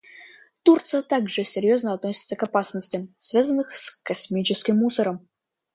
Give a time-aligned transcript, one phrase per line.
[0.63, 5.29] Турция также серьезно относится к опасностям, связанным с космическим мусором.